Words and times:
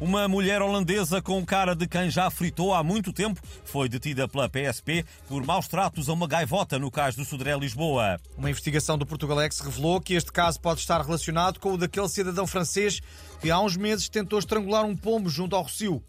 Uma 0.00 0.26
mulher 0.26 0.60
holandesa 0.60 1.22
com 1.22 1.44
cara 1.46 1.74
de 1.74 1.86
quem 1.86 2.10
já 2.10 2.28
fritou 2.28 2.74
há 2.74 2.82
muito 2.82 3.12
tempo 3.12 3.40
foi 3.64 3.88
detida 3.88 4.26
pela 4.26 4.48
PSP 4.48 5.04
por 5.28 5.44
maus 5.46 5.68
tratos 5.68 6.08
a 6.08 6.12
uma 6.12 6.26
gaivota 6.26 6.78
no 6.78 6.90
cais 6.90 7.14
do 7.14 7.24
Sodré 7.24 7.56
Lisboa. 7.56 8.18
Uma 8.36 8.50
investigação 8.50 8.98
do 8.98 9.06
Portugalex 9.06 9.60
revelou 9.60 10.00
que 10.00 10.14
este 10.14 10.32
caso 10.32 10.60
pode 10.60 10.80
estar 10.80 11.00
relacionado 11.00 11.60
com 11.60 11.74
o 11.74 11.78
daquele 11.78 12.08
cidadão 12.08 12.46
francês 12.46 13.00
que 13.40 13.50
há 13.50 13.60
uns 13.60 13.76
meses 13.76 14.08
tentou 14.08 14.38
estrangular 14.38 14.84
um 14.84 14.96
pombo 14.96 15.30
junto 15.30 15.54
ao 15.54 15.62
Rocio. 15.62 16.02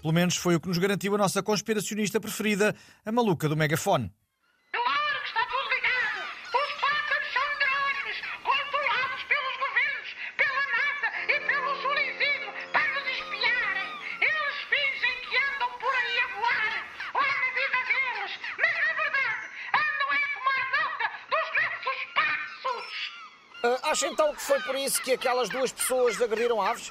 Pelo 0.00 0.14
menos 0.14 0.36
foi 0.36 0.56
o 0.56 0.60
que 0.60 0.68
nos 0.68 0.78
garantiu 0.78 1.14
a 1.14 1.18
nossa 1.18 1.42
conspiracionista 1.42 2.18
preferida, 2.18 2.74
a 3.04 3.12
maluca 3.12 3.48
do 3.48 3.56
megafone. 3.56 4.10
Acha 23.90 24.06
então 24.08 24.34
que 24.34 24.42
foi 24.42 24.60
por 24.60 24.74
isso 24.74 25.00
que 25.02 25.12
aquelas 25.12 25.48
duas 25.48 25.72
pessoas 25.72 26.20
agrediram 26.20 26.60
aves? 26.60 26.90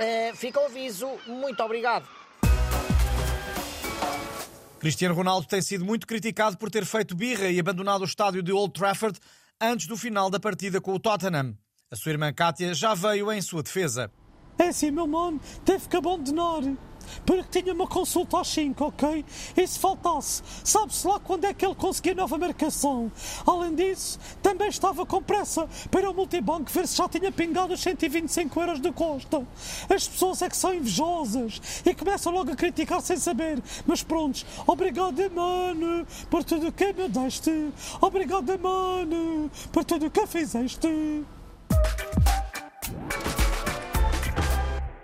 Ah, 0.00 0.34
fica 0.34 0.60
o 0.60 0.66
aviso. 0.66 1.08
Muito 1.26 1.62
obrigado. 1.62 2.06
Cristiano 4.78 5.14
Ronaldo 5.14 5.46
tem 5.46 5.60
sido 5.60 5.84
muito 5.84 6.06
criticado 6.06 6.56
por 6.56 6.70
ter 6.70 6.84
feito 6.84 7.16
birra 7.16 7.48
e 7.48 7.58
abandonado 7.58 8.02
o 8.02 8.04
estádio 8.04 8.42
de 8.42 8.52
Old 8.52 8.72
Trafford 8.72 9.18
antes 9.60 9.88
do 9.88 9.96
final 9.96 10.30
da 10.30 10.38
partida 10.38 10.80
com 10.80 10.94
o 10.94 11.00
Tottenham. 11.00 11.56
A 11.90 11.96
sua 11.96 12.12
irmã 12.12 12.32
Kátia 12.32 12.72
já 12.74 12.94
veio 12.94 13.32
em 13.32 13.42
sua 13.42 13.62
defesa. 13.62 14.10
É 14.58 14.68
assim, 14.68 14.90
meu 14.90 15.06
mano, 15.06 15.40
teve 15.64 15.88
que 15.88 15.96
abandonar. 15.96 16.62
Porque 17.24 17.60
tinha 17.60 17.72
uma 17.72 17.86
consulta 17.86 18.40
às 18.40 18.48
5, 18.48 18.84
ok? 18.84 19.24
E 19.56 19.66
se 19.66 19.78
faltasse, 19.78 20.42
sabe-se 20.64 21.06
lá 21.06 21.18
quando 21.20 21.44
é 21.44 21.54
que 21.54 21.64
ele 21.64 21.74
conseguia 21.74 22.14
nova 22.14 22.38
marcação. 22.38 23.10
Além 23.46 23.74
disso, 23.74 24.18
também 24.42 24.68
estava 24.68 25.04
com 25.04 25.22
pressa 25.22 25.68
para 25.90 26.06
ao 26.06 26.14
multibanco 26.14 26.70
ver 26.70 26.86
se 26.86 26.96
já 26.96 27.08
tinha 27.08 27.30
pingado 27.30 27.74
os 27.74 27.80
125 27.80 28.60
euros 28.60 28.80
de 28.80 28.92
Costa. 28.92 29.46
As 29.88 30.08
pessoas 30.08 30.42
é 30.42 30.48
que 30.48 30.56
são 30.56 30.74
invejosas 30.74 31.60
e 31.84 31.94
começam 31.94 32.32
logo 32.32 32.52
a 32.52 32.56
criticar 32.56 33.00
sem 33.00 33.16
saber. 33.16 33.62
Mas 33.86 34.02
prontos, 34.02 34.44
obrigado, 34.66 35.18
mano, 35.34 36.06
por 36.30 36.44
tudo 36.44 36.72
que 36.72 36.92
me 36.92 37.08
deste. 37.08 37.72
Obrigado, 38.00 38.58
mano, 38.58 39.50
por 39.72 39.84
tudo 39.84 40.10
que 40.10 40.26
fizeste. 40.26 40.88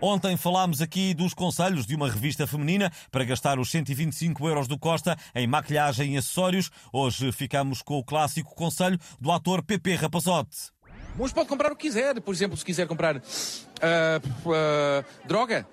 Ontem 0.01 0.37
falámos 0.37 0.83
aqui 0.83 1.15
dos 1.15 1.33
conselhos 1.33 1.87
de 1.87 1.95
uma 1.95 2.11
revista 2.11 2.47
feminina 2.47 2.93
para 3.11 3.25
gastar 3.25 3.59
os 3.59 3.71
125 3.71 4.47
euros 4.47 4.69
do 4.69 4.79
Costa 4.79 5.17
em 5.35 5.47
maquilhagem 5.47 6.15
e 6.15 6.17
acessórios. 6.17 6.71
Hoje 6.93 7.33
ficamos 7.33 7.81
com 7.81 7.99
o 7.99 8.05
clássico 8.05 8.55
conselho 8.55 8.99
do 9.21 9.33
ator 9.33 9.63
Pepe 9.63 9.95
Rapazote. 9.95 10.73
Mas 11.17 11.33
pode 11.33 11.49
comprar 11.49 11.73
o 11.73 11.77
que 11.77 11.87
quiser. 11.87 12.21
Por 12.21 12.35
exemplo, 12.35 12.57
se 12.57 12.65
quiser 12.65 12.87
comprar 12.87 13.17
ah, 13.17 14.21
ah, 14.47 15.05
droga, 15.25 15.67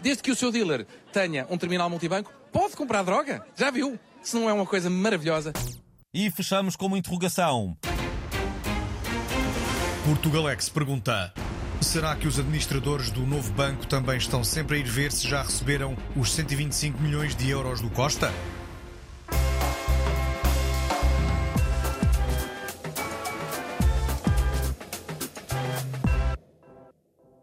desde 0.00 0.22
que 0.22 0.30
o 0.30 0.36
seu 0.36 0.50
dealer 0.50 0.86
tenha 1.12 1.46
um 1.50 1.58
terminal 1.58 1.90
multibanco, 1.90 2.32
pode 2.50 2.74
comprar 2.74 3.02
droga. 3.02 3.46
Já 3.54 3.70
viu? 3.70 3.98
Se 4.22 4.34
não 4.36 4.48
é 4.48 4.52
uma 4.52 4.66
coisa 4.66 4.88
maravilhosa. 4.88 5.52
E 6.12 6.30
fechamos 6.30 6.76
com 6.76 6.86
uma 6.86 6.98
interrogação. 6.98 7.76
Portugalex 10.06 10.68
pergunta: 10.68 11.32
Será 11.84 12.16
que 12.16 12.26
os 12.26 12.40
administradores 12.40 13.10
do 13.10 13.26
novo 13.26 13.52
banco 13.52 13.86
também 13.86 14.16
estão 14.16 14.42
sempre 14.42 14.78
a 14.78 14.80
ir 14.80 14.86
ver 14.86 15.12
se 15.12 15.28
já 15.28 15.42
receberam 15.42 15.94
os 16.16 16.32
125 16.32 17.00
milhões 17.00 17.36
de 17.36 17.50
euros 17.50 17.80
do 17.80 17.90
Costa? 17.90 18.32